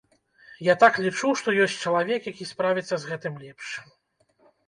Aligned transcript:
Я 0.67 0.73
так 0.83 0.93
лічу, 1.07 1.27
што 1.41 1.53
ёсць 1.65 1.75
чалавек, 1.83 2.21
які 2.33 2.49
справіцца 2.53 2.95
з 3.03 3.13
гэтым 3.13 3.33
лепш. 3.45 3.67